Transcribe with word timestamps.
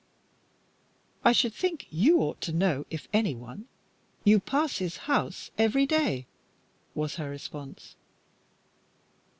"I 1.23 1.31
should 1.31 1.53
think 1.53 1.85
you 1.91 2.21
ought 2.21 2.41
to 2.41 2.51
know, 2.51 2.87
if 2.89 3.07
any 3.13 3.35
one. 3.35 3.67
You 4.23 4.39
pass 4.39 4.79
his 4.79 4.97
house 5.05 5.51
every 5.59 5.85
day," 5.85 6.25
was 6.95 7.17
her 7.17 7.29
response. 7.29 7.95